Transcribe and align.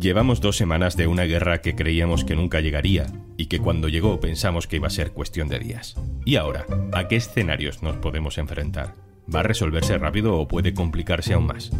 Llevamos 0.00 0.40
dos 0.40 0.56
semanas 0.56 0.96
de 0.96 1.06
una 1.06 1.24
guerra 1.24 1.60
que 1.60 1.74
creíamos 1.74 2.24
que 2.24 2.34
nunca 2.34 2.60
llegaría 2.60 3.06
y 3.36 3.46
que 3.46 3.58
cuando 3.58 3.86
llegó 3.88 4.18
pensamos 4.18 4.66
que 4.66 4.76
iba 4.76 4.86
a 4.86 4.90
ser 4.90 5.12
cuestión 5.12 5.48
de 5.48 5.58
días. 5.58 5.94
¿Y 6.24 6.36
ahora? 6.36 6.64
¿A 6.94 7.06
qué 7.06 7.16
escenarios 7.16 7.82
nos 7.82 7.96
podemos 7.96 8.38
enfrentar? 8.38 8.94
¿Va 9.32 9.40
a 9.40 9.42
resolverse 9.42 9.98
rápido 9.98 10.38
o 10.38 10.48
puede 10.48 10.72
complicarse 10.72 11.34
aún 11.34 11.48
más? 11.48 11.70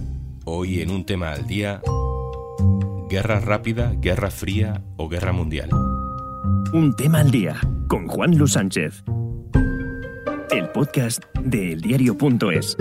Hoy 0.45 0.83
en 0.83 0.91
un 0.91 1.07
tema 1.07 1.33
al 1.33 1.47
día, 1.47 1.81
guerra 3.09 3.41
rápida, 3.41 3.95
guerra 3.97 4.31
fría 4.31 4.83
o 4.99 5.09
guerra 5.09 5.33
mundial. 5.33 5.71
Un 6.75 6.95
tema 6.97 7.21
al 7.21 7.31
día 7.31 7.59
con 7.89 8.07
Juan 8.07 8.37
Luis 8.37 8.53
Sánchez. 8.53 9.03
El 10.51 10.69
podcast 10.73 11.25
de 11.43 11.73
eldiario.es. 11.73 12.77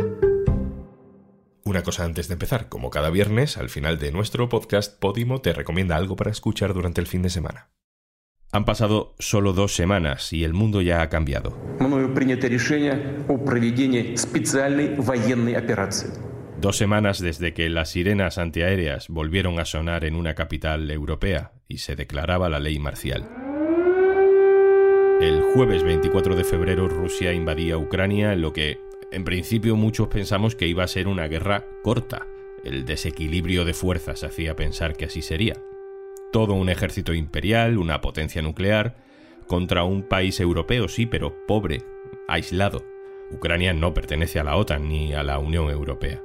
Una 1.69 1.83
cosa 1.83 2.03
antes 2.03 2.27
de 2.27 2.33
empezar, 2.33 2.67
como 2.67 2.89
cada 2.89 3.11
viernes, 3.11 3.55
al 3.59 3.69
final 3.69 3.99
de 3.99 4.11
nuestro 4.11 4.49
podcast, 4.49 4.99
Podimo 4.99 5.39
te 5.39 5.53
recomienda 5.53 5.97
algo 5.97 6.15
para 6.15 6.31
escuchar 6.31 6.73
durante 6.73 6.99
el 6.99 7.05
fin 7.05 7.21
de 7.21 7.29
semana. 7.29 7.69
Han 8.51 8.65
pasado 8.65 9.13
solo 9.19 9.53
dos 9.53 9.75
semanas 9.75 10.33
y 10.33 10.43
el 10.43 10.55
mundo 10.55 10.81
ya 10.81 11.03
ha 11.03 11.09
cambiado. 11.09 11.55
Dos 16.59 16.75
semanas 16.75 17.19
desde 17.19 17.53
que 17.53 17.69
las 17.69 17.89
sirenas 17.89 18.39
antiaéreas 18.39 19.07
volvieron 19.07 19.59
a 19.59 19.65
sonar 19.65 20.05
en 20.05 20.15
una 20.15 20.33
capital 20.33 20.89
europea 20.89 21.51
y 21.67 21.77
se 21.77 21.95
declaraba 21.95 22.49
la 22.49 22.59
ley 22.59 22.79
marcial. 22.79 23.29
El 25.21 25.41
jueves 25.53 25.83
24 25.83 26.35
de 26.35 26.43
febrero 26.43 26.87
Rusia 26.87 27.31
invadía 27.31 27.77
Ucrania 27.77 28.33
en 28.33 28.41
lo 28.41 28.53
que 28.53 28.89
en 29.11 29.23
principio 29.23 29.75
muchos 29.75 30.07
pensamos 30.07 30.55
que 30.55 30.67
iba 30.67 30.83
a 30.83 30.87
ser 30.87 31.07
una 31.07 31.27
guerra 31.27 31.65
corta. 31.83 32.27
El 32.63 32.85
desequilibrio 32.85 33.65
de 33.65 33.73
fuerzas 33.73 34.23
hacía 34.23 34.55
pensar 34.55 34.95
que 34.95 35.05
así 35.05 35.21
sería. 35.21 35.55
Todo 36.31 36.53
un 36.53 36.69
ejército 36.69 37.13
imperial, 37.13 37.77
una 37.77 38.01
potencia 38.01 38.41
nuclear, 38.41 38.97
contra 39.47 39.83
un 39.83 40.03
país 40.03 40.39
europeo, 40.39 40.87
sí, 40.87 41.07
pero 41.07 41.45
pobre, 41.47 41.81
aislado. 42.27 42.85
Ucrania 43.31 43.73
no 43.73 43.93
pertenece 43.93 44.39
a 44.39 44.43
la 44.43 44.55
OTAN 44.55 44.87
ni 44.87 45.13
a 45.13 45.23
la 45.23 45.39
Unión 45.39 45.69
Europea. 45.71 46.21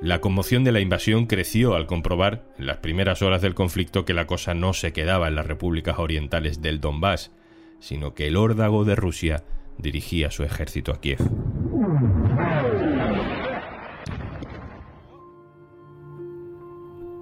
La 0.00 0.20
conmoción 0.20 0.62
de 0.62 0.70
la 0.70 0.78
invasión 0.78 1.26
creció 1.26 1.74
al 1.74 1.86
comprobar, 1.86 2.44
en 2.56 2.66
las 2.66 2.76
primeras 2.76 3.20
horas 3.20 3.42
del 3.42 3.56
conflicto, 3.56 4.04
que 4.04 4.14
la 4.14 4.28
cosa 4.28 4.54
no 4.54 4.74
se 4.74 4.92
quedaba 4.92 5.26
en 5.26 5.34
las 5.34 5.46
repúblicas 5.46 5.98
orientales 5.98 6.62
del 6.62 6.80
Donbass, 6.80 7.32
sino 7.80 8.14
que 8.14 8.28
el 8.28 8.36
órdago 8.36 8.84
de 8.84 8.94
Rusia 8.94 9.42
dirigía 9.76 10.30
su 10.30 10.44
ejército 10.44 10.92
a 10.92 11.00
Kiev. 11.00 11.18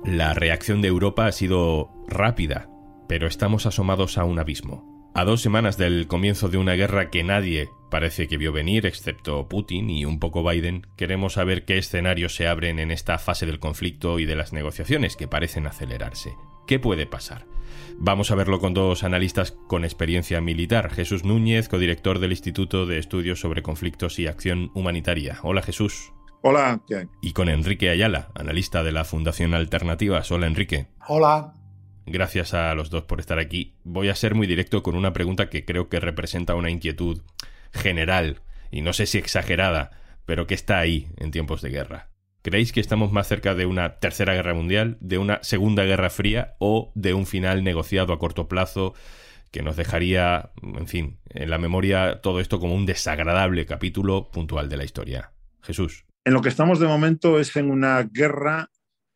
La 0.07 0.35
reacción 0.35 0.83
de 0.83 0.89
Europa 0.89 1.27
ha 1.27 1.33
sido 1.33 1.91
rápida, 2.07 2.71
pero 3.09 3.27
estamos 3.27 3.67
asomados 3.67 4.19
a 4.19 4.25
un 4.25 4.39
abismo. 4.39 5.11
A 5.17 5.25
dos 5.25 5.41
semanas 5.41 5.79
del 5.79 6.07
comienzo 6.07 6.49
de 6.49 6.59
una 6.59 6.75
guerra 6.75 7.11
que 7.11 7.25
nadie 7.25 7.71
parece 7.91 8.29
que 8.29 8.37
vio 8.37 8.53
venir, 8.53 8.87
excepto 8.87 9.49
Putin 9.49 9.91
y 9.91 10.05
un 10.05 10.21
poco 10.21 10.49
Biden, 10.49 10.87
queremos 10.97 11.33
saber 11.33 11.65
qué 11.65 11.79
escenarios 11.79 12.37
se 12.37 12.47
abren 12.47 12.79
en 12.79 12.93
esta 12.93 13.19
fase 13.19 13.47
del 13.47 13.59
conflicto 13.59 14.21
y 14.21 14.27
de 14.27 14.37
las 14.37 14.53
negociaciones 14.53 15.17
que 15.17 15.27
parecen 15.27 15.67
acelerarse. 15.67 16.35
¿Qué 16.69 16.79
puede 16.79 17.07
pasar? 17.07 17.47
Vamos 17.99 18.31
a 18.31 18.37
verlo 18.37 18.61
con 18.61 18.75
dos 18.75 19.03
analistas 19.03 19.57
con 19.67 19.85
experiencia 19.85 20.41
militar. 20.41 20.93
Jesús 20.93 21.25
Núñez, 21.25 21.69
codirector 21.69 22.21
del 22.21 22.31
Instituto 22.31 22.87
de 22.87 22.99
Estudios 22.99 23.41
sobre 23.41 23.63
Conflictos 23.63 24.21
y 24.21 24.29
Acción 24.29 24.71
Humanitaria. 24.73 25.41
Hola 25.43 25.63
Jesús. 25.63 26.13
Hola. 26.43 26.81
Y 27.23 27.33
con 27.33 27.49
Enrique 27.49 27.91
Ayala, 27.91 28.29
analista 28.35 28.83
de 28.83 28.93
la 28.93 29.05
Fundación 29.05 29.55
Alternativas. 29.55 30.31
Hola, 30.31 30.47
Enrique. 30.47 30.87
Hola. 31.09 31.55
Gracias 32.07 32.55
a 32.55 32.73
los 32.75 32.89
dos 32.91 33.03
por 33.03 33.19
estar 33.19 33.41
aquí. 33.41 33.75
Voy 33.83 34.09
a 34.09 34.15
ser 34.15 34.37
muy 34.37 34.47
directo 34.47 34.83
con 34.83 34.95
una 34.95 35.13
pregunta 35.13 35.51
que 35.51 35.65
creo 35.65 35.89
que 35.89 35.99
representa 35.99 36.55
una 36.55 36.71
inquietud 36.71 37.23
general, 37.73 38.43
y 38.71 38.81
no 38.83 38.93
sé 38.93 39.07
si 39.07 39.19
exagerada, 39.19 39.91
pero 40.25 40.47
que 40.47 40.55
está 40.55 40.79
ahí 40.79 41.09
en 41.17 41.33
tiempos 41.33 41.63
de 41.63 41.71
guerra. 41.71 42.11
¿Creéis 42.43 42.73
que 42.73 42.81
estamos 42.81 43.11
más 43.11 43.27
cerca 43.27 43.57
de 43.57 43.67
una 43.67 43.99
tercera 43.99 44.35
guerra 44.35 44.55
mundial, 44.55 44.99
de 45.01 45.19
una 45.19 45.43
segunda 45.43 45.83
guerra 45.83 46.11
fría 46.11 46.55
o 46.61 46.93
de 46.95 47.13
un 47.13 47.27
final 47.27 47.65
negociado 47.65 48.13
a 48.13 48.21
corto 48.21 48.47
plazo 48.47 48.95
que 49.51 49.63
nos 49.63 49.77
dejaría, 49.77 50.53
en 50.63 50.87
fin, 50.87 51.19
en 51.31 51.51
la 51.51 51.59
memoria 51.59 52.21
todo 52.21 52.39
esto 52.39 52.61
como 52.61 52.75
un 52.75 52.87
desagradable 52.87 53.67
capítulo 53.67 54.31
puntual 54.31 54.69
de 54.69 54.77
la 54.77 54.85
historia? 54.85 55.33
Jesús 55.61 56.06
en 56.27 56.35
lo 56.35 56.43
que 56.43 56.49
estamos 56.49 56.81
de 56.81 56.89
momento 56.89 57.39
es 57.39 57.55
en 57.55 57.71
una 57.71 58.03
guerra 58.03 58.69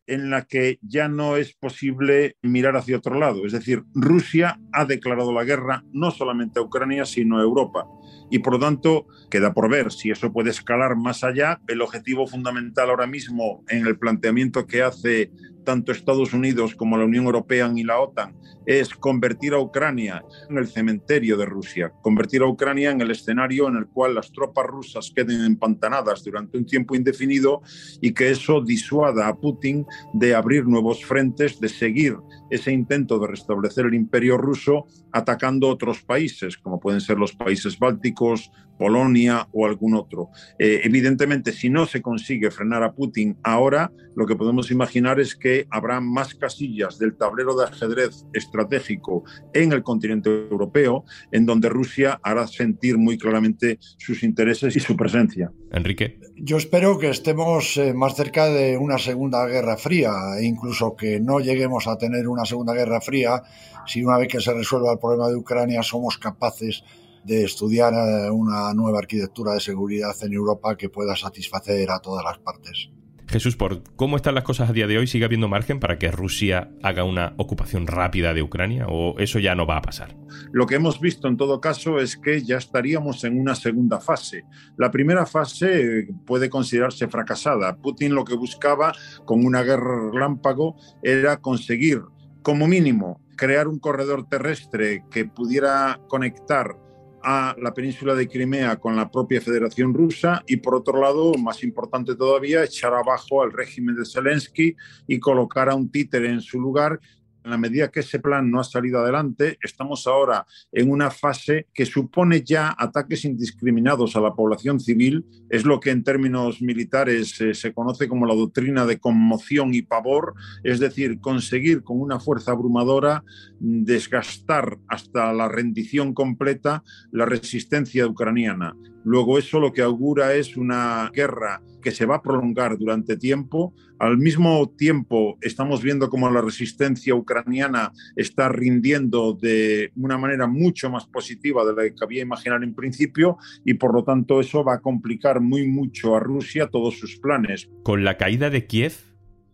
en 0.07 0.29
la 0.29 0.45
que 0.45 0.79
ya 0.81 1.09
no 1.09 1.35
es 1.35 1.53
posible 1.53 2.37
mirar 2.41 2.77
hacia 2.77 2.97
otro 2.97 3.19
lado. 3.19 3.45
Es 3.45 3.51
decir, 3.51 3.83
Rusia 3.93 4.61
ha 4.71 4.85
declarado 4.85 5.33
la 5.33 5.43
guerra 5.43 5.83
no 5.91 6.11
solamente 6.11 6.59
a 6.59 6.63
Ucrania, 6.63 7.05
sino 7.05 7.37
a 7.37 7.43
Europa. 7.43 7.85
Y 8.29 8.39
por 8.39 8.53
lo 8.53 8.59
tanto, 8.59 9.07
queda 9.29 9.53
por 9.53 9.69
ver 9.69 9.91
si 9.91 10.09
eso 10.09 10.31
puede 10.31 10.51
escalar 10.51 10.95
más 10.95 11.25
allá. 11.25 11.59
El 11.67 11.81
objetivo 11.81 12.27
fundamental 12.27 12.89
ahora 12.89 13.07
mismo 13.07 13.65
en 13.67 13.85
el 13.85 13.99
planteamiento 13.99 14.65
que 14.65 14.81
hace 14.81 15.31
tanto 15.63 15.91
Estados 15.91 16.33
Unidos 16.33 16.75
como 16.75 16.97
la 16.97 17.05
Unión 17.05 17.25
Europea 17.25 17.71
y 17.75 17.83
la 17.83 17.99
OTAN 17.99 18.35
es 18.65 18.93
convertir 18.93 19.53
a 19.53 19.59
Ucrania 19.59 20.23
en 20.49 20.57
el 20.57 20.67
cementerio 20.67 21.37
de 21.37 21.45
Rusia, 21.45 21.91
convertir 22.01 22.41
a 22.41 22.47
Ucrania 22.47 22.91
en 22.91 23.01
el 23.01 23.11
escenario 23.11 23.67
en 23.67 23.75
el 23.75 23.87
cual 23.87 24.15
las 24.15 24.31
tropas 24.31 24.67
rusas 24.67 25.11
queden 25.15 25.43
empantanadas 25.43 26.23
durante 26.23 26.57
un 26.57 26.65
tiempo 26.65 26.95
indefinido 26.95 27.61
y 28.01 28.13
que 28.13 28.29
eso 28.29 28.61
disuada 28.61 29.27
a 29.27 29.35
Putin 29.35 29.85
de 30.13 30.35
abrir 30.35 30.65
nuevos 30.65 31.03
frentes, 31.03 31.59
de 31.59 31.69
seguir 31.69 32.17
ese 32.49 32.71
intento 32.71 33.17
de 33.17 33.27
restablecer 33.27 33.85
el 33.85 33.93
imperio 33.93 34.37
ruso 34.37 34.85
atacando 35.11 35.67
otros 35.67 36.03
países, 36.03 36.57
como 36.57 36.79
pueden 36.79 37.01
ser 37.01 37.17
los 37.17 37.33
países 37.33 37.79
bálticos, 37.79 38.51
Polonia 38.77 39.47
o 39.51 39.67
algún 39.67 39.93
otro. 39.93 40.29
Eh, 40.57 40.81
evidentemente, 40.83 41.51
si 41.51 41.69
no 41.69 41.85
se 41.85 42.01
consigue 42.01 42.49
frenar 42.49 42.81
a 42.81 42.93
Putin 42.93 43.37
ahora, 43.43 43.91
lo 44.15 44.25
que 44.25 44.35
podemos 44.35 44.71
imaginar 44.71 45.19
es 45.19 45.35
que 45.35 45.50
habrá 45.69 45.99
más 46.01 46.35
casillas 46.35 46.97
del 46.97 47.15
tablero 47.15 47.55
de 47.55 47.65
ajedrez 47.65 48.25
estratégico 48.33 49.23
en 49.53 49.71
el 49.71 49.83
continente 49.83 50.29
europeo, 50.29 51.05
en 51.31 51.45
donde 51.45 51.69
Rusia 51.69 52.19
hará 52.23 52.47
sentir 52.47 52.97
muy 52.97 53.17
claramente 53.17 53.79
sus 53.97 54.23
intereses 54.23 54.75
y 54.75 54.79
su 54.79 54.95
presencia. 54.95 55.51
Enrique. 55.71 56.19
Yo 56.35 56.57
espero 56.57 56.97
que 56.97 57.09
estemos 57.09 57.77
eh, 57.77 57.93
más 57.93 58.15
cerca 58.15 58.45
de 58.45 58.77
una 58.77 58.97
segunda 58.97 59.45
guerra 59.45 59.77
fría, 59.77 60.11
e 60.39 60.45
incluso 60.45 60.95
que 60.95 61.19
no 61.19 61.39
lleguemos 61.39 61.87
a 61.87 61.97
tener 61.97 62.27
una 62.27 62.45
segunda 62.45 62.73
guerra 62.73 63.01
fría 63.01 63.41
si 63.85 64.03
una 64.03 64.17
vez 64.17 64.27
que 64.27 64.41
se 64.41 64.53
resuelva 64.53 64.93
el 64.93 64.99
problema 64.99 65.27
de 65.27 65.35
Ucrania 65.35 65.83
somos 65.83 66.17
capaces 66.17 66.83
de 67.23 67.43
estudiar 67.43 67.93
eh, 67.93 68.29
una 68.29 68.73
nueva 68.73 68.99
arquitectura 68.99 69.53
de 69.53 69.59
seguridad 69.59 70.15
en 70.21 70.33
Europa 70.33 70.75
que 70.75 70.89
pueda 70.89 71.15
satisfacer 71.15 71.89
a 71.91 71.99
todas 71.99 72.23
las 72.23 72.39
partes. 72.39 72.89
Jesús, 73.31 73.55
por 73.55 73.81
cómo 73.95 74.17
están 74.17 74.35
las 74.35 74.43
cosas 74.43 74.69
a 74.69 74.73
día 74.73 74.87
de 74.87 74.97
hoy, 74.97 75.07
¿sigue 75.07 75.23
habiendo 75.23 75.47
margen 75.47 75.79
para 75.79 75.97
que 75.97 76.11
Rusia 76.11 76.69
haga 76.83 77.05
una 77.05 77.33
ocupación 77.37 77.87
rápida 77.87 78.33
de 78.33 78.43
Ucrania 78.43 78.87
o 78.89 79.17
eso 79.19 79.39
ya 79.39 79.55
no 79.55 79.65
va 79.65 79.77
a 79.77 79.81
pasar? 79.81 80.17
Lo 80.51 80.67
que 80.67 80.75
hemos 80.75 80.99
visto 80.99 81.29
en 81.29 81.37
todo 81.37 81.61
caso 81.61 81.99
es 81.99 82.17
que 82.17 82.43
ya 82.43 82.57
estaríamos 82.57 83.23
en 83.23 83.39
una 83.39 83.55
segunda 83.55 84.01
fase. 84.01 84.43
La 84.75 84.91
primera 84.91 85.25
fase 85.25 86.09
puede 86.25 86.49
considerarse 86.49 87.07
fracasada. 87.07 87.77
Putin 87.77 88.15
lo 88.15 88.25
que 88.25 88.35
buscaba 88.35 88.93
con 89.23 89.45
una 89.45 89.63
guerra 89.63 90.11
relámpago 90.11 90.75
era 91.01 91.37
conseguir, 91.37 92.01
como 92.41 92.67
mínimo, 92.67 93.21
crear 93.37 93.69
un 93.69 93.79
corredor 93.79 94.27
terrestre 94.27 95.05
que 95.09 95.23
pudiera 95.23 96.01
conectar 96.09 96.75
a 97.23 97.55
la 97.59 97.73
península 97.73 98.15
de 98.15 98.27
Crimea 98.27 98.77
con 98.77 98.95
la 98.95 99.09
propia 99.09 99.41
Federación 99.41 99.93
Rusa 99.93 100.43
y 100.47 100.57
por 100.57 100.75
otro 100.75 100.99
lado, 100.99 101.33
más 101.35 101.63
importante 101.63 102.15
todavía, 102.15 102.63
echar 102.63 102.93
abajo 102.93 103.43
al 103.43 103.51
régimen 103.51 103.95
de 103.95 104.05
Zelensky 104.05 104.75
y 105.07 105.19
colocar 105.19 105.69
a 105.69 105.75
un 105.75 105.89
títere 105.89 106.29
en 106.29 106.41
su 106.41 106.59
lugar 106.59 106.99
en 107.43 107.51
la 107.51 107.57
medida 107.57 107.89
que 107.89 108.01
ese 108.01 108.19
plan 108.19 108.49
no 108.49 108.59
ha 108.59 108.63
salido 108.63 108.99
adelante, 108.99 109.57
estamos 109.61 110.07
ahora 110.07 110.45
en 110.71 110.91
una 110.91 111.09
fase 111.09 111.67
que 111.73 111.85
supone 111.85 112.41
ya 112.41 112.75
ataques 112.77 113.25
indiscriminados 113.25 114.15
a 114.15 114.21
la 114.21 114.33
población 114.33 114.79
civil. 114.79 115.25
Es 115.49 115.65
lo 115.65 115.79
que 115.79 115.91
en 115.91 116.03
términos 116.03 116.61
militares 116.61 117.39
eh, 117.41 117.53
se 117.53 117.73
conoce 117.73 118.07
como 118.07 118.25
la 118.25 118.35
doctrina 118.35 118.85
de 118.85 118.99
conmoción 118.99 119.73
y 119.73 119.81
pavor, 119.81 120.35
es 120.63 120.79
decir, 120.79 121.19
conseguir 121.19 121.83
con 121.83 121.99
una 121.99 122.19
fuerza 122.19 122.51
abrumadora 122.51 123.23
desgastar 123.59 124.77
hasta 124.87 125.33
la 125.33 125.47
rendición 125.47 126.13
completa 126.13 126.83
la 127.11 127.25
resistencia 127.25 128.07
ucraniana. 128.07 128.75
Luego 129.03 129.37
eso 129.37 129.59
lo 129.59 129.73
que 129.73 129.81
augura 129.81 130.35
es 130.35 130.57
una 130.57 131.09
guerra 131.13 131.61
que 131.81 131.91
se 131.91 132.05
va 132.05 132.17
a 132.17 132.21
prolongar 132.21 132.77
durante 132.77 133.17
tiempo. 133.17 133.73
Al 133.99 134.17
mismo 134.17 134.73
tiempo 134.77 135.37
estamos 135.41 135.81
viendo 135.81 136.09
cómo 136.09 136.29
la 136.29 136.41
resistencia 136.41 137.15
ucraniana 137.15 137.91
está 138.15 138.49
rindiendo 138.49 139.33
de 139.33 139.91
una 139.95 140.17
manera 140.17 140.47
mucho 140.47 140.89
más 140.89 141.05
positiva 141.05 141.65
de 141.65 141.73
la 141.73 141.83
que 141.83 141.95
cabía 141.95 142.21
imaginar 142.21 142.63
en 142.63 142.73
principio 142.73 143.37
y 143.65 143.75
por 143.75 143.93
lo 143.93 144.03
tanto 144.03 144.39
eso 144.39 144.63
va 144.63 144.75
a 144.75 144.81
complicar 144.81 145.41
muy 145.41 145.67
mucho 145.67 146.15
a 146.15 146.19
Rusia 146.19 146.67
todos 146.67 146.97
sus 146.97 147.17
planes. 147.17 147.69
Con 147.83 148.03
la 148.03 148.17
caída 148.17 148.49
de 148.49 148.65
Kiev, 148.65 148.93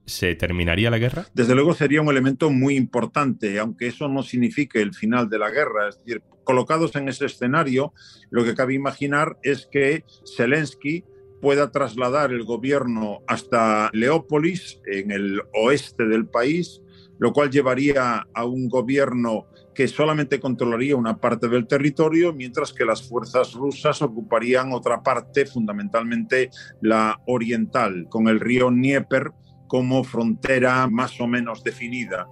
¿se 0.05 0.35
terminaría 0.35 0.89
la 0.89 0.97
guerra? 0.97 1.25
Desde 1.33 1.55
luego 1.55 1.73
sería 1.73 2.01
un 2.01 2.09
elemento 2.09 2.49
muy 2.49 2.75
importante, 2.75 3.59
aunque 3.59 3.87
eso 3.87 4.07
no 4.07 4.23
signifique 4.23 4.81
el 4.81 4.93
final 4.93 5.29
de 5.29 5.39
la 5.39 5.49
guerra. 5.49 5.89
Es 5.89 5.97
decir, 5.97 6.23
colocados 6.43 6.95
en 6.95 7.09
ese 7.09 7.25
escenario, 7.25 7.93
lo 8.29 8.43
que 8.43 8.55
cabe 8.55 8.73
imaginar 8.73 9.37
es 9.43 9.67
que 9.69 10.05
Zelensky 10.35 11.03
pueda 11.41 11.71
trasladar 11.71 12.31
el 12.31 12.43
gobierno 12.43 13.19
hasta 13.27 13.89
Leópolis, 13.93 14.81
en 14.85 15.11
el 15.11 15.41
oeste 15.53 16.05
del 16.05 16.27
país, 16.27 16.81
lo 17.19 17.33
cual 17.33 17.49
llevaría 17.49 18.27
a 18.33 18.45
un 18.45 18.69
gobierno 18.69 19.47
que 19.73 19.87
solamente 19.87 20.39
controlaría 20.39 20.95
una 20.95 21.17
parte 21.17 21.47
del 21.47 21.67
territorio, 21.67 22.33
mientras 22.33 22.73
que 22.73 22.85
las 22.85 23.07
fuerzas 23.07 23.53
rusas 23.53 24.01
ocuparían 24.01 24.73
otra 24.73 25.03
parte, 25.03 25.45
fundamentalmente 25.45 26.49
la 26.81 27.21
oriental, 27.27 28.07
con 28.09 28.27
el 28.27 28.39
río 28.39 28.69
Dnieper 28.69 29.31
como 29.67 30.03
frontera 30.03 30.87
más 30.87 31.19
o 31.19 31.27
menos 31.27 31.63
definida 31.63 32.27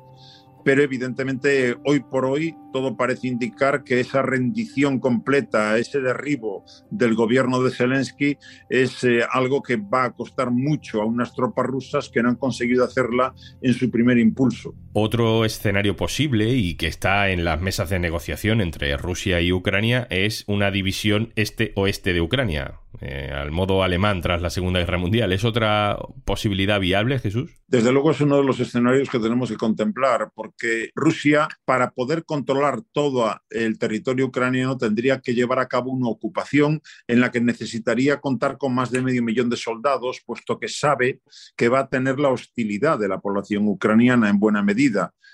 pero 0.66 0.82
evidentemente 0.82 1.78
hoy 1.86 2.00
por 2.00 2.26
hoy 2.26 2.58
todo 2.74 2.98
parece 2.98 3.28
indicar 3.28 3.84
que 3.84 4.00
esa 4.00 4.24
rendición 4.24 5.00
completa, 5.00 5.78
ese 5.78 6.02
derribo 6.02 6.66
del 6.90 7.14
gobierno 7.14 7.62
de 7.62 7.70
Zelensky 7.70 8.38
es 8.68 9.04
eh, 9.04 9.22
algo 9.32 9.62
que 9.62 9.78
va 9.78 10.06
a 10.06 10.12
costar 10.12 10.50
mucho 10.50 11.04
a 11.04 11.06
unas 11.06 11.34
tropas 11.36 11.68
rusas 11.68 12.10
que 12.10 12.24
no 12.24 12.30
han 12.30 12.36
conseguido 12.36 12.84
hacerla 12.84 13.36
en 13.62 13.74
su 13.76 13.92
primer 13.92 14.18
impulso. 14.18 14.74
Otro 14.98 15.44
escenario 15.44 15.98
posible 15.98 16.52
y 16.54 16.76
que 16.76 16.88
está 16.88 17.30
en 17.30 17.44
las 17.44 17.60
mesas 17.60 17.90
de 17.90 18.00
negociación 18.00 18.62
entre 18.62 18.96
Rusia 18.96 19.42
y 19.42 19.52
Ucrania 19.52 20.08
es 20.10 20.46
una 20.48 20.72
división 20.72 21.34
este-oeste 21.36 22.14
de 22.14 22.22
Ucrania, 22.22 22.80
eh, 23.02 23.30
al 23.36 23.52
modo 23.52 23.84
alemán 23.84 24.22
tras 24.22 24.42
la 24.42 24.50
Segunda 24.50 24.80
Guerra 24.80 24.98
Mundial. 24.98 25.34
¿Es 25.34 25.44
otra 25.44 25.98
posibilidad 26.24 26.80
viable, 26.80 27.20
Jesús? 27.20 27.52
Desde 27.68 27.92
luego 27.92 28.12
es 28.12 28.22
uno 28.22 28.38
de 28.38 28.46
los 28.46 28.60
escenarios 28.62 29.10
que 29.10 29.20
tenemos 29.20 29.50
que 29.50 29.58
contemplar, 29.58 30.32
porque 30.34 30.92
Rusia, 30.96 31.50
para 31.66 31.92
poder 31.92 32.24
controlar 32.24 32.82
todo 32.94 33.36
el 33.50 33.78
territorio 33.78 34.28
ucraniano, 34.28 34.78
tendría 34.78 35.20
que 35.20 35.34
llevar 35.34 35.60
a 35.60 35.68
cabo 35.68 35.92
una 35.92 36.08
ocupación 36.08 36.82
en 37.08 37.20
la 37.20 37.32
que 37.32 37.42
necesitaría 37.42 38.22
contar 38.22 38.58
con 38.58 38.74
más 38.74 38.92
de 38.92 39.02
medio 39.02 39.24
millón 39.24 39.50
de 39.50 39.58
soldados, 39.58 40.22
puesto 40.26 40.58
que 40.58 40.70
sabe 40.70 41.20
que 41.58 41.68
va 41.68 41.80
a 41.80 41.90
tener 41.90 42.18
la 42.18 42.30
hostilidad 42.30 42.98
de 42.98 43.10
la 43.10 43.20
población 43.20 43.68
ucraniana 43.68 44.30
en 44.30 44.40
buena 44.40 44.62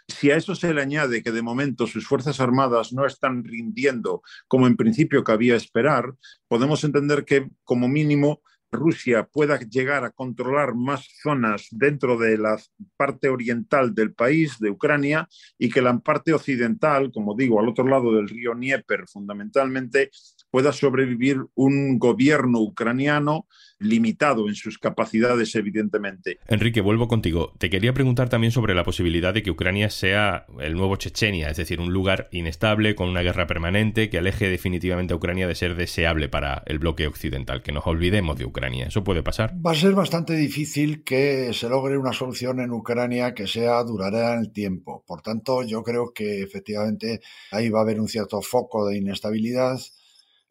Si 0.07 0.31
a 0.31 0.35
eso 0.35 0.55
se 0.55 0.73
le 0.73 0.81
añade 0.81 1.23
que 1.23 1.31
de 1.31 1.41
momento 1.41 1.87
sus 1.87 2.07
Fuerzas 2.07 2.39
Armadas 2.39 2.91
no 2.91 3.05
están 3.05 3.43
rindiendo 3.43 4.21
como 4.47 4.67
en 4.67 4.75
principio 4.75 5.23
cabía 5.23 5.55
esperar, 5.55 6.13
podemos 6.47 6.83
entender 6.83 7.23
que 7.23 7.47
como 7.63 7.87
mínimo 7.87 8.41
Rusia 8.71 9.27
pueda 9.27 9.59
llegar 9.59 10.05
a 10.05 10.11
controlar 10.11 10.75
más 10.75 11.05
zonas 11.21 11.67
dentro 11.71 12.17
de 12.17 12.37
la 12.37 12.57
parte 12.95 13.29
oriental 13.29 13.93
del 13.93 14.13
país, 14.13 14.57
de 14.59 14.69
Ucrania, 14.69 15.27
y 15.57 15.69
que 15.69 15.81
la 15.81 15.97
parte 15.99 16.33
occidental, 16.33 17.11
como 17.11 17.35
digo, 17.35 17.59
al 17.59 17.67
otro 17.67 17.85
lado 17.85 18.15
del 18.15 18.29
río 18.29 18.53
Dnieper, 18.53 19.07
fundamentalmente, 19.07 20.09
pueda 20.51 20.73
sobrevivir 20.73 21.37
un 21.55 21.97
gobierno 21.97 22.59
ucraniano 22.59 23.47
limitado 23.79 24.47
en 24.47 24.55
sus 24.55 24.77
capacidades, 24.77 25.55
evidentemente. 25.55 26.37
Enrique, 26.47 26.81
vuelvo 26.81 27.07
contigo. 27.07 27.53
Te 27.57 27.69
quería 27.69 27.93
preguntar 27.93 28.29
también 28.29 28.51
sobre 28.51 28.75
la 28.75 28.83
posibilidad 28.83 29.33
de 29.33 29.41
que 29.41 29.49
Ucrania 29.49 29.89
sea 29.89 30.45
el 30.59 30.75
nuevo 30.75 30.97
Chechenia, 30.97 31.49
es 31.49 31.57
decir, 31.57 31.79
un 31.79 31.91
lugar 31.91 32.27
inestable, 32.31 32.93
con 32.93 33.09
una 33.09 33.21
guerra 33.21 33.47
permanente, 33.47 34.09
que 34.09 34.19
aleje 34.19 34.49
definitivamente 34.49 35.13
a 35.13 35.17
Ucrania 35.17 35.47
de 35.47 35.55
ser 35.55 35.75
deseable 35.75 36.29
para 36.29 36.63
el 36.67 36.77
bloque 36.77 37.07
occidental, 37.07 37.63
que 37.63 37.71
nos 37.71 37.87
olvidemos 37.87 38.37
de 38.37 38.45
Ucrania. 38.45 38.85
¿Eso 38.85 39.03
puede 39.03 39.23
pasar? 39.23 39.55
Va 39.65 39.71
a 39.71 39.75
ser 39.75 39.93
bastante 39.93 40.35
difícil 40.35 41.03
que 41.03 41.51
se 41.53 41.67
logre 41.67 41.97
una 41.97 42.13
solución 42.13 42.59
en 42.59 42.71
Ucrania 42.71 43.33
que 43.33 43.47
sea 43.47 43.83
duradera 43.83 44.35
en 44.35 44.41
el 44.41 44.51
tiempo. 44.51 45.03
Por 45.07 45.21
tanto, 45.21 45.63
yo 45.63 45.81
creo 45.81 46.13
que 46.13 46.41
efectivamente 46.43 47.21
ahí 47.51 47.69
va 47.69 47.79
a 47.79 47.83
haber 47.83 47.99
un 47.99 48.07
cierto 48.07 48.41
foco 48.41 48.87
de 48.87 48.97
inestabilidad 48.97 49.79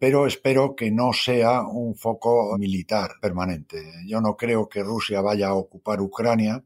pero 0.01 0.27
espero 0.27 0.75
que 0.75 0.91
no 0.91 1.13
sea 1.13 1.63
un 1.63 1.95
foco 1.95 2.57
militar 2.59 3.13
permanente. 3.21 3.85
Yo 4.07 4.23
no 4.23 4.35
creo 4.35 4.67
que 4.67 4.83
Rusia 4.83 5.21
vaya 5.21 5.49
a 5.49 5.55
ocupar 5.55 6.01
Ucrania, 6.01 6.65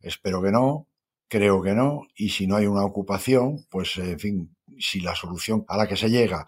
espero 0.00 0.40
que 0.40 0.52
no, 0.52 0.86
creo 1.28 1.60
que 1.60 1.74
no, 1.74 2.02
y 2.14 2.28
si 2.28 2.46
no 2.46 2.54
hay 2.54 2.66
una 2.66 2.84
ocupación, 2.84 3.66
pues 3.68 3.98
en 3.98 4.20
fin, 4.20 4.56
si 4.78 5.00
la 5.00 5.16
solución 5.16 5.64
a 5.66 5.76
la 5.76 5.88
que 5.88 5.96
se 5.96 6.08
llega 6.08 6.46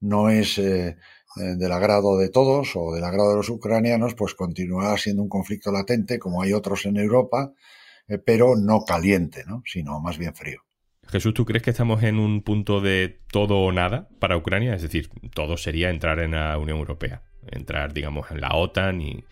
no 0.00 0.30
es 0.30 0.58
eh, 0.58 0.96
del 1.36 1.70
agrado 1.70 2.18
de 2.18 2.28
todos 2.28 2.72
o 2.74 2.92
del 2.92 3.04
agrado 3.04 3.30
de 3.30 3.36
los 3.36 3.48
ucranianos, 3.48 4.16
pues 4.16 4.34
continuará 4.34 4.98
siendo 4.98 5.22
un 5.22 5.28
conflicto 5.28 5.70
latente 5.70 6.18
como 6.18 6.42
hay 6.42 6.54
otros 6.54 6.86
en 6.86 6.96
Europa, 6.96 7.52
eh, 8.08 8.18
pero 8.18 8.56
no 8.56 8.84
caliente, 8.84 9.44
¿no? 9.46 9.62
sino 9.64 10.00
más 10.00 10.18
bien 10.18 10.34
frío. 10.34 10.62
Jesús, 11.08 11.34
¿tú 11.34 11.44
crees 11.44 11.62
que 11.62 11.70
estamos 11.70 12.02
en 12.02 12.18
un 12.18 12.42
punto 12.42 12.80
de 12.80 13.20
todo 13.30 13.58
o 13.58 13.72
nada 13.72 14.08
para 14.18 14.36
Ucrania? 14.36 14.74
Es 14.74 14.82
decir, 14.82 15.10
todo 15.34 15.56
sería 15.56 15.90
entrar 15.90 16.20
en 16.20 16.32
la 16.32 16.56
Unión 16.58 16.78
Europea, 16.78 17.22
entrar, 17.50 17.92
digamos, 17.92 18.30
en 18.30 18.40
la 18.40 18.54
OTAN 18.54 19.00
y, 19.00 19.24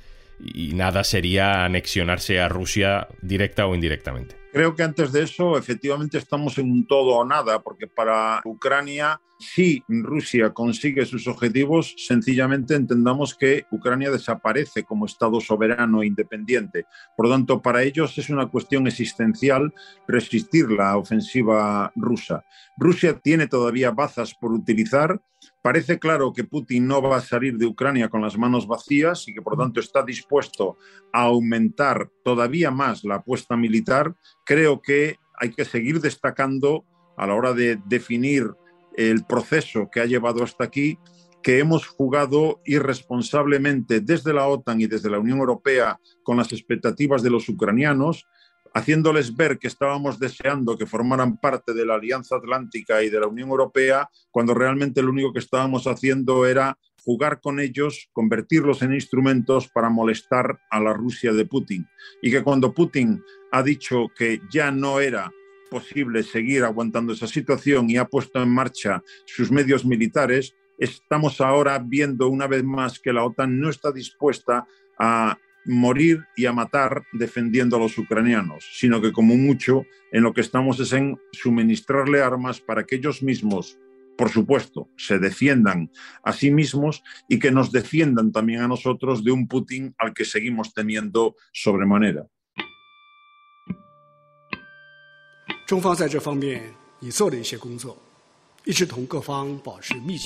y 0.43 0.73
nada 0.75 1.05
sería 1.05 1.65
anexionarse 1.65 2.41
a 2.41 2.49
Rusia 2.49 3.09
directa 3.23 3.67
o 3.67 3.75
indirectamente. 3.75 4.41
Creo 4.53 4.75
que 4.75 4.83
antes 4.83 5.13
de 5.13 5.23
eso, 5.23 5.57
efectivamente, 5.57 6.19
estamos 6.19 6.59
en 6.59 6.73
un 6.73 6.85
todo 6.85 7.15
o 7.15 7.25
nada, 7.25 7.61
porque 7.61 7.87
para 7.87 8.41
Ucrania, 8.45 9.21
si 9.39 9.85
Rusia 9.89 10.51
consigue 10.51 11.07
sus 11.07 11.29
objetivos, 11.29 11.95
sencillamente 11.97 12.75
entendamos 12.75 13.37
que 13.37 13.67
Ucrania 13.71 14.11
desaparece 14.11 14.83
como 14.83 15.07
Estado 15.07 15.41
soberano 15.41 16.03
e 16.03 16.09
independiente. 16.09 16.87
Por 17.17 17.27
lo 17.27 17.33
tanto, 17.33 17.63
para 17.63 17.85
ellos 17.85 18.19
es 18.19 18.29
una 18.29 18.49
cuestión 18.49 18.89
existencial 18.89 19.73
resistir 20.09 20.69
la 20.69 20.97
ofensiva 20.97 21.93
rusa. 21.95 22.45
Rusia 22.77 23.21
tiene 23.21 23.47
todavía 23.47 23.93
bazas 23.93 24.35
por 24.35 24.53
utilizar 24.53 25.21
Parece 25.63 25.99
claro 25.99 26.33
que 26.33 26.45
Putin 26.45 26.87
no 26.87 27.03
va 27.03 27.19
a 27.19 27.21
salir 27.21 27.59
de 27.59 27.67
Ucrania 27.67 28.09
con 28.09 28.23
las 28.23 28.39
manos 28.39 28.67
vacías 28.67 29.29
y 29.29 29.35
que 29.35 29.43
por 29.43 29.59
tanto 29.59 29.81
está 29.81 30.03
dispuesto 30.03 30.79
a 31.13 31.23
aumentar 31.23 32.11
todavía 32.25 32.71
más 32.71 33.05
la 33.05 33.17
apuesta 33.17 33.57
militar. 33.57 34.15
Creo 34.45 34.81
que 34.81 35.19
hay 35.39 35.51
que 35.51 35.67
seguir 35.67 36.01
destacando 36.01 36.85
a 37.17 37.27
la 37.27 37.35
hora 37.35 37.53
de 37.53 37.79
definir 37.87 38.51
el 38.97 39.25
proceso 39.27 39.91
que 39.91 40.01
ha 40.01 40.07
llevado 40.07 40.43
hasta 40.43 40.65
aquí 40.65 40.99
que 41.43 41.59
hemos 41.59 41.87
jugado 41.87 42.61
irresponsablemente 42.65 44.01
desde 44.01 44.33
la 44.33 44.47
OTAN 44.47 44.81
y 44.81 44.87
desde 44.87 45.11
la 45.11 45.19
Unión 45.19 45.39
Europea 45.39 45.99
con 46.23 46.37
las 46.37 46.53
expectativas 46.53 47.23
de 47.23 47.31
los 47.31 47.49
ucranianos, 47.49 48.27
haciéndoles 48.75 49.37
ver 49.37 49.59
que 49.59 49.69
estábamos 49.69 50.19
deseando 50.19 50.79
que 50.79 50.87
formaran 50.87 51.39
parte 51.39 51.75
de 51.75 51.85
la 51.85 51.95
Alianza 51.95 52.37
Atlántica 52.37 53.03
y 53.03 53.11
de 53.11 53.21
la 53.21 53.27
Unión 53.27 53.49
Europea, 53.49 54.09
cuando 54.31 54.55
realmente 54.55 55.03
lo 55.03 55.11
único 55.11 55.33
que 55.33 55.41
estábamos 55.41 55.87
haciendo 55.87 56.47
era 56.47 56.79
jugar 57.05 57.41
con 57.41 57.61
ellos, 57.61 58.09
convertirlos 58.13 58.83
en 58.83 58.95
instrumentos 58.95 59.69
para 59.69 59.89
molestar 59.89 60.61
a 60.71 60.81
la 60.81 60.93
Rusia 60.93 61.33
de 61.33 61.47
Putin. 61.47 61.87
Y 62.23 62.31
que 62.31 62.43
cuando 62.43 62.75
Putin 62.75 63.23
ha 63.53 63.63
dicho 63.63 64.07
que 64.17 64.41
ya 64.51 64.71
no 64.71 65.01
era 65.01 65.31
posible 65.71 66.23
seguir 66.23 66.65
aguantando 66.65 67.13
esa 67.13 67.27
situación 67.27 67.89
y 67.89 67.97
ha 67.97 68.05
puesto 68.05 68.43
en 68.43 68.51
marcha 68.51 69.03
sus 69.25 69.51
medios 69.51 69.85
militares, 69.85 70.55
estamos 70.79 71.41
ahora 71.41 71.79
viendo 71.79 72.29
una 72.29 72.47
vez 72.47 72.65
más 72.65 72.99
que 72.99 73.13
la 73.13 73.25
OTAN 73.25 73.61
no 73.61 73.71
está 73.71 73.93
dispuesta 73.93 74.67
a 74.99 75.39
morir 75.65 76.25
y 76.37 76.47
a 76.47 76.53
matar 76.53 77.03
defendiendo 77.13 77.77
a 77.77 77.79
los 77.79 77.97
ucranianos, 77.99 78.69
sino 78.73 79.01
que 79.01 79.13
como 79.13 79.37
mucho 79.37 79.85
en 80.13 80.23
lo 80.23 80.33
que 80.33 80.41
estamos 80.41 80.81
es 80.81 80.93
en 80.93 81.19
suministrarle 81.33 82.23
armas 82.23 82.61
para 82.61 82.85
que 82.85 82.97
ellos 82.97 83.23
mismos, 83.23 83.79
por 84.17 84.31
supuesto, 84.31 84.89
se 84.97 85.19
defiendan 85.19 85.91
a 86.23 86.33
sí 86.33 86.51
mismos 86.51 87.03
y 87.29 87.39
que 87.39 87.51
nos 87.51 87.73
defiendan 87.73 88.33
también 88.33 88.63
a 88.63 88.69
nosotros 88.69 89.25
de 89.25 89.33
un 89.33 89.49
Putin 89.49 89.95
al 89.99 90.15
que 90.15 90.25
seguimos 90.25 90.73
temiendo 90.75 91.37
sobremanera. 91.53 92.27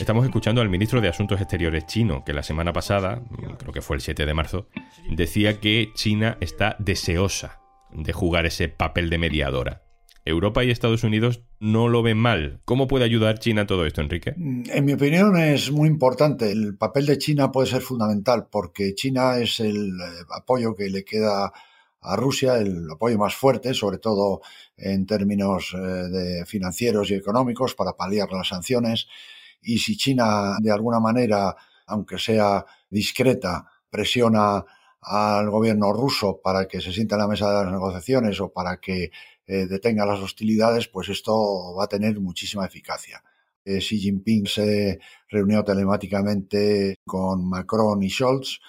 Estamos 0.01 0.25
escuchando 0.25 0.61
al 0.61 0.69
ministro 0.69 1.01
de 1.01 1.09
Asuntos 1.09 1.41
Exteriores 1.41 1.87
chino, 1.87 2.25
que 2.25 2.33
la 2.33 2.43
semana 2.43 2.73
pasada, 2.73 3.23
creo 3.59 3.73
que 3.73 3.81
fue 3.81 3.97
el 3.97 4.03
7 4.03 4.27
de 4.27 4.35
marzo, 4.35 4.69
decía 5.11 5.61
que 5.61 5.91
China 5.95 6.37
está 6.41 6.77
deseosa 6.79 7.61
de 7.93 8.13
jugar 8.13 8.47
ese 8.47 8.69
papel 8.69 9.09
de 9.09 9.19
mediadora. 9.19 9.83
Europa 10.25 10.65
y 10.65 10.71
Estados 10.71 11.05
Unidos 11.05 11.43
no 11.61 11.89
lo 11.89 12.03
ven 12.03 12.17
mal. 12.17 12.61
¿Cómo 12.65 12.89
puede 12.89 13.05
ayudar 13.05 13.39
China 13.39 13.63
a 13.63 13.67
todo 13.67 13.85
esto, 13.85 14.01
Enrique? 14.01 14.35
En 14.37 14.85
mi 14.85 14.95
opinión 14.95 15.37
es 15.37 15.71
muy 15.71 15.89
importante. 15.89 16.51
El 16.51 16.77
papel 16.77 17.07
de 17.07 17.19
China 17.19 17.53
puede 17.53 17.69
ser 17.69 17.83
fundamental 17.83 18.49
porque 18.51 18.95
China 18.95 19.39
es 19.39 19.61
el 19.61 19.89
eh, 19.89 20.25
apoyo 20.35 20.75
que 20.75 20.89
le 20.89 21.05
queda 21.05 21.53
a 22.05 22.17
Rusia, 22.17 22.59
el 22.59 22.91
apoyo 22.91 23.19
más 23.19 23.35
fuerte, 23.35 23.75
sobre 23.75 23.99
todo 23.99 24.43
en 24.77 25.07
términos 25.07 25.75
eh, 25.75 25.79
de 25.79 26.47
financieros 26.47 27.11
y 27.11 27.15
económicos, 27.15 27.75
para 27.75 27.95
paliar 27.95 28.31
las 28.31 28.49
sanciones. 28.49 29.07
Y 29.63 29.79
si 29.79 29.97
China, 29.97 30.57
de 30.61 30.71
alguna 30.71 31.01
manera, 31.01 31.57
aunque 31.87 32.19
sea 32.19 32.65
discreta, 32.91 33.67
presiona 33.91 34.65
al 35.01 35.51
gobierno 35.51 35.93
ruso 35.93 36.41
para 36.43 36.67
que 36.67 36.81
se 36.81 36.93
sienta 36.93 37.17
en 37.17 37.21
la 37.23 37.29
mesa 37.29 37.49
de 37.49 37.65
las 37.65 37.73
negociaciones 37.73 38.41
o 38.41 38.53
para 38.53 38.79
que 38.79 39.11
eh, 39.47 39.67
detenga 39.67 40.07
las 40.07 40.21
hostilidades, 40.21 40.89
pues 40.89 41.09
esto 41.09 41.75
va 41.75 41.85
a 41.85 41.89
tener 41.89 42.19
muchísima 42.21 42.67
eficacia. 42.67 43.23
Eh, 43.65 43.79
Xi 43.79 43.99
Jinping 43.99 44.47
se 44.47 44.99
reunió 45.29 45.65
telemáticamente 45.65 46.97
con 47.05 47.49
Macron 47.49 48.03
y 48.03 48.11
Scholz 48.11 48.61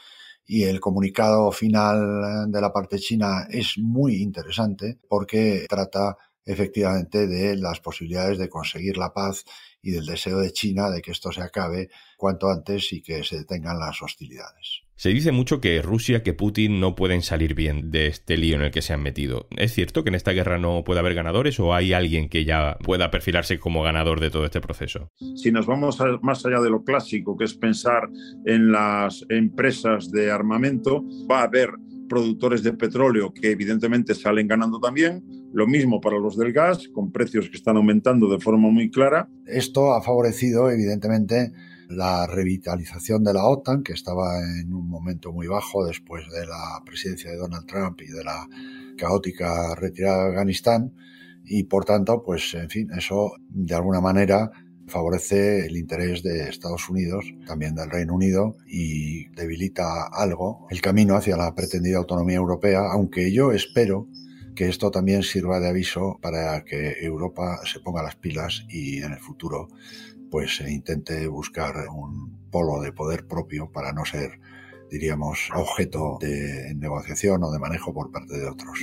y 0.45 0.63
el 0.63 0.79
comunicado 0.79 1.51
final 1.51 2.51
de 2.51 2.61
la 2.61 2.71
parte 2.71 2.99
china 2.99 3.47
es 3.49 3.77
muy 3.77 4.21
interesante 4.21 4.97
porque 5.07 5.65
trata 5.67 6.17
efectivamente 6.45 7.27
de 7.27 7.55
las 7.55 7.79
posibilidades 7.79 8.37
de 8.37 8.49
conseguir 8.49 8.97
la 8.97 9.11
paz 9.13 9.43
y 9.85 9.91
del 9.91 10.05
deseo 10.05 10.39
de 10.39 10.51
China 10.51 10.89
de 10.89 11.01
que 11.01 11.11
esto 11.11 11.31
se 11.31 11.41
acabe 11.41 11.89
cuanto 12.17 12.49
antes 12.49 12.91
y 12.91 13.01
que 13.01 13.23
se 13.23 13.37
detengan 13.37 13.79
las 13.79 14.01
hostilidades. 14.01 14.81
Se 14.95 15.09
dice 15.09 15.31
mucho 15.31 15.61
que 15.61 15.81
Rusia, 15.81 16.23
que 16.23 16.33
Putin 16.33 16.79
no 16.79 16.95
pueden 16.95 17.21
salir 17.21 17.53
bien 17.53 17.91
de 17.91 18.07
este 18.07 18.37
lío 18.37 18.55
en 18.55 18.63
el 18.63 18.71
que 18.71 18.81
se 18.81 18.93
han 18.93 19.03
metido. 19.03 19.47
¿Es 19.57 19.73
cierto 19.73 20.03
que 20.03 20.09
en 20.09 20.15
esta 20.15 20.31
guerra 20.31 20.57
no 20.57 20.83
puede 20.83 21.01
haber 21.01 21.13
ganadores 21.13 21.59
o 21.59 21.75
hay 21.75 21.93
alguien 21.93 22.29
que 22.29 22.45
ya 22.45 22.77
pueda 22.81 23.11
perfilarse 23.11 23.59
como 23.59 23.83
ganador 23.83 24.21
de 24.21 24.31
todo 24.31 24.45
este 24.45 24.61
proceso? 24.61 25.11
Si 25.35 25.51
nos 25.51 25.67
vamos 25.67 25.99
más 26.21 26.45
allá 26.45 26.61
de 26.61 26.69
lo 26.69 26.83
clásico, 26.83 27.37
que 27.37 27.43
es 27.43 27.53
pensar 27.53 28.09
en 28.45 28.71
las 28.71 29.23
empresas 29.29 30.09
de 30.09 30.31
armamento, 30.31 31.03
va 31.29 31.41
a 31.41 31.43
haber 31.43 31.69
productores 32.07 32.63
de 32.63 32.73
petróleo 32.73 33.33
que 33.33 33.51
evidentemente 33.51 34.15
salen 34.15 34.47
ganando 34.47 34.79
también. 34.79 35.23
Lo 35.53 35.67
mismo 35.67 36.01
para 36.01 36.19
los 36.19 36.37
del 36.37 36.53
gas, 36.53 36.87
con 36.89 37.11
precios 37.11 37.49
que 37.49 37.57
están 37.57 37.77
aumentando 37.77 38.29
de 38.29 38.39
forma 38.39 38.69
muy 38.69 38.89
clara. 38.89 39.29
Esto 39.45 39.93
ha 39.93 40.01
favorecido 40.01 40.69
evidentemente 40.69 41.51
la 41.89 42.27
revitalización 42.27 43.23
de 43.23 43.33
la 43.33 43.45
OTAN, 43.45 43.83
que 43.83 43.93
estaba 43.93 44.39
en 44.39 44.73
un 44.73 44.89
momento 44.89 45.31
muy 45.31 45.47
bajo 45.47 45.85
después 45.85 46.23
de 46.31 46.45
la 46.45 46.81
presidencia 46.85 47.31
de 47.31 47.37
Donald 47.37 47.65
Trump 47.67 48.01
y 48.01 48.11
de 48.11 48.23
la 48.23 48.47
caótica 48.97 49.75
retirada 49.75 50.23
de 50.23 50.29
Afganistán. 50.29 50.93
Y 51.45 51.63
por 51.63 51.85
tanto, 51.85 52.23
pues 52.23 52.53
en 52.55 52.69
fin, 52.69 52.89
eso 52.97 53.33
de 53.49 53.75
alguna 53.75 54.01
manera 54.01 54.51
favorece 54.87 55.65
el 55.65 55.77
interés 55.77 56.23
de 56.23 56.49
Estados 56.49 56.89
Unidos, 56.89 57.25
también 57.45 57.75
del 57.75 57.89
Reino 57.89 58.13
Unido, 58.13 58.57
y 58.67 59.27
debilita 59.29 60.07
algo 60.07 60.67
el 60.69 60.81
camino 60.81 61.15
hacia 61.15 61.37
la 61.37 61.53
pretendida 61.55 61.97
autonomía 61.97 62.37
europea, 62.37 62.91
aunque 62.91 63.31
yo 63.31 63.51
espero 63.51 64.07
que 64.55 64.69
esto 64.69 64.89
también 64.89 65.23
sirva 65.23 65.59
de 65.59 65.67
aviso 65.67 66.17
para 66.21 66.63
que 66.63 66.93
Europa 67.01 67.59
se 67.65 67.79
ponga 67.79 68.03
las 68.03 68.15
pilas 68.15 68.65
y 68.69 68.99
en 69.01 69.11
el 69.11 69.19
futuro 69.19 69.67
pues 70.31 70.57
se 70.57 70.71
intente 70.71 71.27
buscar 71.27 71.87
un 71.89 72.49
polo 72.49 72.81
de 72.81 72.91
poder 72.91 73.27
propio 73.27 73.71
para 73.71 73.93
no 73.93 74.05
ser, 74.05 74.39
diríamos, 74.89 75.49
objeto 75.53 76.17
de 76.19 76.73
negociación 76.75 77.43
o 77.43 77.51
de 77.51 77.59
manejo 77.59 77.93
por 77.93 78.11
parte 78.11 78.37
de 78.37 78.47
otros. 78.47 78.79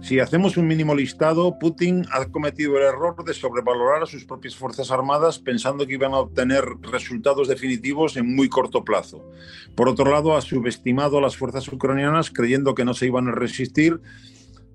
Si 0.00 0.20
hacemos 0.20 0.56
un 0.56 0.68
mínimo 0.68 0.94
listado, 0.94 1.58
Putin 1.58 2.06
ha 2.12 2.24
cometido 2.26 2.78
el 2.78 2.84
error 2.84 3.22
de 3.24 3.34
sobrevalorar 3.34 4.02
a 4.02 4.06
sus 4.06 4.24
propias 4.24 4.54
Fuerzas 4.54 4.90
Armadas 4.92 5.38
pensando 5.38 5.86
que 5.86 5.94
iban 5.94 6.14
a 6.14 6.18
obtener 6.18 6.64
resultados 6.82 7.48
definitivos 7.48 8.16
en 8.16 8.34
muy 8.34 8.48
corto 8.48 8.84
plazo. 8.84 9.28
Por 9.74 9.88
otro 9.88 10.10
lado, 10.10 10.36
ha 10.36 10.40
subestimado 10.40 11.18
a 11.18 11.20
las 11.20 11.36
fuerzas 11.36 11.68
ucranianas 11.68 12.30
creyendo 12.30 12.74
que 12.74 12.84
no 12.84 12.94
se 12.94 13.06
iban 13.06 13.28
a 13.28 13.32
resistir. 13.32 14.00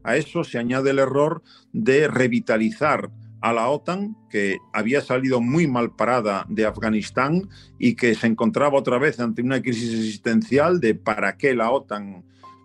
A 0.04 0.18
eso 0.18 0.44
se 0.44 0.60
añade 0.60 0.92
el 0.92 1.00
error 1.00 1.42
de 1.72 2.10
revitalizar 2.10 3.10
a 3.40 3.54
la 3.54 3.70
OTAN, 3.70 4.16
que 4.30 4.58
había 4.74 5.02
salido 5.02 5.42
muy 5.42 5.68
mal 5.68 5.96
parada 5.96 6.46
de 6.50 6.66
Afganistán 6.66 7.50
y 7.80 7.96
que 7.96 8.14
se 8.14 8.28
encontraba 8.28 8.78
otra 8.78 9.00
vez 9.00 9.20
ante 9.20 9.42
una 9.42 9.62
crisis 9.62 9.94
existencial 9.94 10.80
de 10.80 10.96
para 10.96 11.38
qué 11.38 11.56
la 11.56 11.72
OTAN 11.72 12.24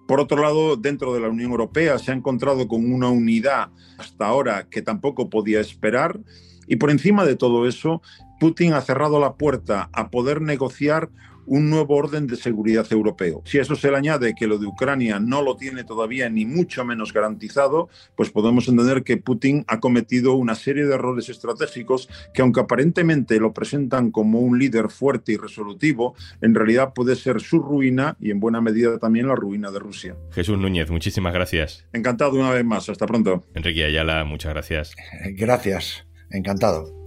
por 0.09 0.21
otro 0.21 0.41
lado, 0.41 0.77
dentro 0.77 1.13
de 1.13 1.21
la 1.21 1.29
Unión 1.29 1.51
Europea 1.51 1.99
se 1.99 2.13
ha 2.13 2.15
encontrado 2.15 2.67
con 2.67 2.91
una 2.91 3.11
unidad 3.11 3.69
hasta 3.99 4.27
ahora 4.27 4.67
que 4.71 4.81
tampoco 4.81 5.29
podía 5.29 5.61
esperar. 5.61 6.19
Y 6.67 6.77
por 6.77 6.91
encima 6.91 7.27
de 7.27 7.37
todo 7.37 7.69
eso, 7.69 8.01
Putin 8.41 8.73
ha 8.73 8.81
cerrado 8.81 9.21
la 9.21 9.35
puerta 9.35 9.91
a 9.93 10.11
poder 10.11 10.41
negociar 10.41 11.11
un 11.49 11.71
nuevo 11.71 11.97
orden 11.97 12.27
de 12.27 12.37
seguridad 12.37 12.87
europeo. 12.91 13.43
Si 13.45 13.59
a 13.59 13.63
eso 13.63 13.75
se 13.75 13.91
le 13.91 13.97
añade 13.97 14.35
que 14.35 14.47
lo 14.47 14.59
de 14.59 14.67
Ucrania 14.67 15.19
no 15.19 15.43
lo 15.43 15.57
tiene 15.57 15.85
todavía 15.85 16.29
ni 16.29 16.47
mucho 16.47 16.85
menos 16.85 17.13
garantizado, 17.13 17.89
pues 18.17 18.31
podemos 18.31 18.69
entender 18.69 19.03
que 19.03 19.17
Putin 19.17 19.65
ha 19.67 19.81
cometido 19.81 20.35
una 20.35 20.55
serie 20.55 20.87
de 20.87 20.95
errores 20.95 21.29
estratégicos 21.29 22.09
que 22.35 22.43
aunque 22.43 22.61
aparentemente 22.61 23.41
lo 23.41 23.53
presentan 23.53 24.11
como 24.11 24.41
un 24.41 24.59
líder 24.59 24.91
fuerte 24.91 25.33
y 25.33 25.37
resolutivo, 25.37 26.15
en 26.41 26.55
realidad 26.55 26.93
puede 26.95 27.17
ser 27.17 27.41
su 27.41 27.61
ruina 27.61 28.17
y 28.21 28.31
en 28.31 28.41
buena 28.41 28.61
medida 28.61 28.99
también 28.99 29.29
la 29.29 29.35
ruina 29.35 29.71
de 29.71 29.79
Rusia. 29.79 30.17
Jesús 30.33 30.59
Núñez, 30.59 30.91
muchísimas 30.91 31.33
gracias. 31.33 31.87
Encantado 31.93 32.39
una 32.39 32.51
vez 32.51 32.65
más. 32.65 32.89
Hasta 32.89 33.07
pronto. 33.07 33.45
Enrique 33.55 33.85
Ayala, 33.85 34.25
muchas 34.25 34.53
gracias. 34.53 34.95
Gracias. 35.37 36.07
Encantado. 36.31 36.98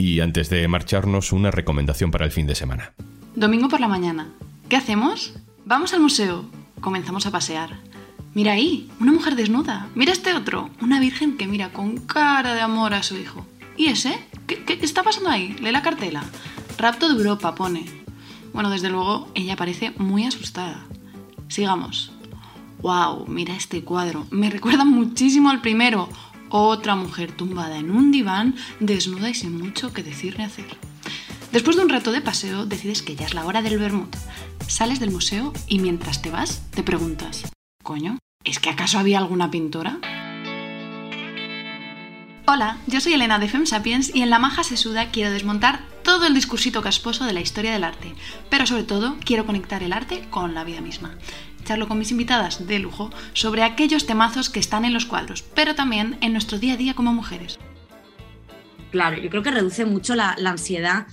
Y 0.00 0.20
antes 0.20 0.48
de 0.48 0.66
marcharnos, 0.66 1.30
una 1.30 1.50
recomendación 1.50 2.10
para 2.10 2.24
el 2.24 2.32
fin 2.32 2.46
de 2.46 2.54
semana. 2.54 2.94
Domingo 3.36 3.68
por 3.68 3.80
la 3.80 3.86
mañana. 3.86 4.28
¿Qué 4.70 4.76
hacemos? 4.76 5.34
Vamos 5.66 5.92
al 5.92 6.00
museo. 6.00 6.46
Comenzamos 6.80 7.26
a 7.26 7.30
pasear. 7.30 7.76
Mira 8.32 8.52
ahí, 8.52 8.88
una 8.98 9.12
mujer 9.12 9.36
desnuda. 9.36 9.90
Mira 9.94 10.12
este 10.12 10.32
otro, 10.32 10.70
una 10.80 11.00
virgen 11.00 11.36
que 11.36 11.46
mira 11.46 11.68
con 11.68 11.98
cara 11.98 12.54
de 12.54 12.62
amor 12.62 12.94
a 12.94 13.02
su 13.02 13.18
hijo. 13.18 13.46
¿Y 13.76 13.88
ese? 13.88 14.18
¿Qué, 14.46 14.78
está 14.80 15.02
pasando 15.02 15.28
ahí? 15.28 15.54
Lee 15.60 15.70
la 15.70 15.82
cartela. 15.82 16.24
Rapto 16.78 17.06
de 17.06 17.16
Europa 17.16 17.54
pone. 17.54 17.84
Bueno, 18.54 18.70
desde 18.70 18.88
luego, 18.88 19.28
ella 19.34 19.54
parece 19.54 19.92
muy 19.98 20.24
asustada. 20.24 20.86
Sigamos. 21.48 22.10
¡Wow! 22.80 23.26
Mira 23.28 23.54
este 23.54 23.84
cuadro. 23.84 24.26
Me 24.30 24.48
recuerda 24.48 24.86
muchísimo 24.86 25.50
al 25.50 25.60
primero. 25.60 26.08
Otra 26.52 26.96
mujer 26.96 27.30
tumbada 27.30 27.78
en 27.78 27.92
un 27.92 28.10
diván, 28.10 28.56
desnuda 28.80 29.30
y 29.30 29.34
sin 29.34 29.56
mucho 29.56 29.92
que 29.92 30.02
decir 30.02 30.36
ni 30.36 30.44
hacer. 30.44 30.66
Después 31.52 31.76
de 31.76 31.84
un 31.84 31.88
rato 31.88 32.10
de 32.10 32.20
paseo, 32.20 32.66
decides 32.66 33.02
que 33.02 33.14
ya 33.14 33.26
es 33.26 33.34
la 33.34 33.46
hora 33.46 33.62
del 33.62 33.78
vermut. 33.78 34.16
Sales 34.66 34.98
del 34.98 35.12
museo 35.12 35.52
y 35.68 35.78
mientras 35.78 36.22
te 36.22 36.30
vas, 36.30 36.62
te 36.72 36.82
preguntas, 36.82 37.44
coño, 37.84 38.18
¿es 38.42 38.58
que 38.58 38.68
acaso 38.68 38.98
había 38.98 39.18
alguna 39.18 39.52
pintora? 39.52 40.00
Hola, 42.48 42.78
yo 42.88 43.00
soy 43.00 43.12
Elena 43.12 43.38
de 43.38 43.48
Fem 43.48 43.64
Sapiens 43.64 44.12
y 44.12 44.22
en 44.22 44.30
La 44.30 44.40
Maja 44.40 44.64
Sesuda 44.64 45.12
quiero 45.12 45.30
desmontar 45.30 45.84
todo 46.02 46.26
el 46.26 46.34
discursito 46.34 46.82
casposo 46.82 47.24
de 47.26 47.32
la 47.32 47.40
historia 47.40 47.72
del 47.72 47.84
arte, 47.84 48.12
pero 48.48 48.66
sobre 48.66 48.82
todo 48.82 49.16
quiero 49.24 49.46
conectar 49.46 49.84
el 49.84 49.92
arte 49.92 50.26
con 50.30 50.52
la 50.52 50.64
vida 50.64 50.80
misma 50.80 51.16
charlo 51.64 51.88
con 51.88 51.98
mis 51.98 52.10
invitadas 52.10 52.66
de 52.66 52.78
lujo 52.78 53.10
sobre 53.32 53.62
aquellos 53.62 54.06
temazos 54.06 54.50
que 54.50 54.60
están 54.60 54.84
en 54.84 54.94
los 54.94 55.06
cuadros, 55.06 55.42
pero 55.54 55.74
también 55.74 56.18
en 56.20 56.32
nuestro 56.32 56.58
día 56.58 56.74
a 56.74 56.76
día 56.76 56.94
como 56.94 57.12
mujeres. 57.12 57.58
Claro, 58.90 59.16
yo 59.18 59.30
creo 59.30 59.42
que 59.42 59.52
reduce 59.52 59.84
mucho 59.84 60.16
la, 60.16 60.36
ansiedad 60.44 61.06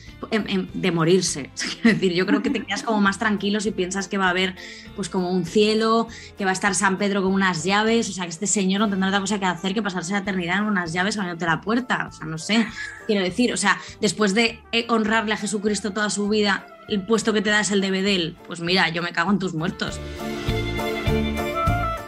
de 0.74 0.92
morirse. 0.92 1.52
Es 1.56 1.84
decir, 1.84 2.14
yo 2.14 2.26
creo 2.26 2.42
que 2.42 2.50
te 2.50 2.64
quedas 2.64 2.84
como 2.84 3.00
más 3.00 3.20
tranquilo 3.20 3.60
si 3.60 3.72
piensas 3.72 4.08
que 4.08 4.18
va 4.18 4.28
a 4.28 4.30
haber 4.32 4.56
pues 4.96 5.10
como 5.10 5.32
un 5.32 5.46
cielo, 5.46 6.08
que 6.38 6.44
va 6.44 6.52
a 6.52 6.54
estar 6.54 6.74
San 6.74 6.98
Pedro 6.98 7.22
con 7.22 7.32
unas 7.32 7.64
llaves, 7.64 8.10
o 8.10 8.14
sea, 8.14 8.24
que 8.24 8.32
este 8.32 8.48
señor 8.48 8.82
no 8.82 8.90
tendrá 8.90 9.10
otra 9.10 9.20
cosa 9.20 9.40
que 9.40 9.46
hacer 9.46 9.74
que 9.74 9.84
pasarse 9.84 10.12
la 10.14 10.20
eternidad 10.20 10.58
en 10.58 10.64
unas 10.64 10.92
llaves 10.92 11.18
abriéndote 11.18 11.46
la 11.46 11.62
puerta. 11.62 12.08
O 12.10 12.12
sea, 12.12 12.26
no 12.26 12.40
sé, 12.40 12.68
quiero 13.06 13.24
decir, 13.24 13.54
o 13.54 13.58
sea, 13.58 13.80
después 14.02 14.34
de 14.34 14.60
eh, 14.72 14.86
honrarle 14.90 15.34
a 15.34 15.38
Jesucristo 15.38 15.94
toda 15.94 16.10
su 16.10 16.28
vida, 16.30 16.66
el 16.90 17.06
puesto 17.06 17.32
que 17.32 17.42
te 17.42 17.52
da 17.52 17.60
es 17.60 17.72
el 17.72 17.82
de 17.82 17.92
Bedel, 17.92 18.38
pues 18.48 18.60
mira, 18.60 18.90
yo 18.90 19.04
me 19.04 19.12
cago 19.12 19.30
en 19.32 19.40
tus 19.40 19.54
muertos. 19.54 20.00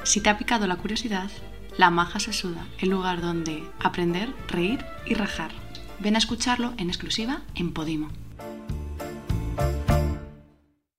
Si 0.10 0.22
te 0.22 0.32
ha 0.32 0.40
picado 0.40 0.66
la 0.66 0.78
curiosidad, 0.78 1.30
la 1.78 1.92
maja 1.92 2.20
se 2.20 2.34
suda, 2.34 2.68
el 2.80 2.90
lugar 2.90 3.22
donde 3.22 3.62
aprender, 3.80 4.30
reír 4.48 4.84
y 5.06 5.14
rajar. 5.14 5.52
Ven 6.00 6.16
a 6.16 6.18
escucharlo 6.18 6.74
en 6.80 6.88
exclusiva 6.88 7.44
en 7.54 7.74
Podimo. 7.74 8.10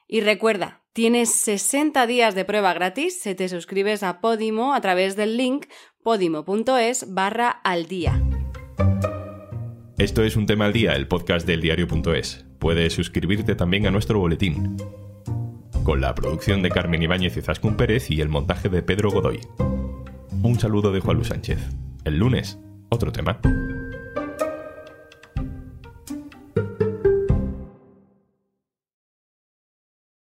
Y 0.07 0.21
recuerda, 0.21 0.85
tienes 0.93 1.35
60 1.35 2.07
días 2.07 2.37
de 2.37 2.45
prueba 2.45 2.73
gratis 2.73 3.21
si 3.21 3.35
te 3.35 3.49
suscribes 3.49 4.05
a 4.05 4.21
Podimo 4.21 4.75
a 4.75 4.81
través 4.81 5.17
del 5.17 5.37
link 5.37 5.67
podimo.es 6.05 7.13
barra 7.13 7.51
al 7.51 7.87
día. 7.87 8.23
Esto 9.99 10.23
es 10.23 10.37
un 10.37 10.47
tema 10.47 10.67
al 10.67 10.73
día, 10.73 10.93
el 10.93 11.09
podcast 11.09 11.49
del 11.49 11.61
diario.es. 11.63 12.45
Puedes 12.61 12.93
suscribirte 12.93 13.57
también 13.57 13.89
a 13.89 13.91
nuestro 13.91 14.21
boletín 14.21 14.77
con 15.85 16.01
la 16.01 16.15
producción 16.15 16.63
de 16.63 16.71
Carmen 16.71 17.03
Ibáñez 17.03 17.37
y 17.37 17.43
Zascún 17.43 17.77
Pérez 17.77 18.11
y 18.11 18.21
el 18.21 18.29
montaje 18.29 18.69
de 18.69 18.83
Pedro 18.83 19.11
Godoy. 19.11 19.41
Un 20.43 20.59
saludo 20.59 20.93
de 20.93 21.01
Juan 21.01 21.17
Luis 21.17 21.29
Sánchez. 21.29 21.59
El 22.05 22.19
lunes, 22.19 22.59
otro 22.89 23.13
tema. 23.13 23.41